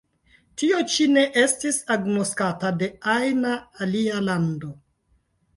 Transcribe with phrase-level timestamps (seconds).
[0.61, 3.53] Tio ĉi ne estis agnoskata de ajna
[3.87, 4.73] alia lando.